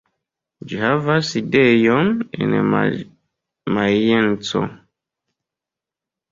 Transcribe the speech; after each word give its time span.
Ĝi 0.69 0.79
havas 0.83 1.29
sidejon 1.33 2.09
en 2.47 2.57
Majenco. 3.77 4.65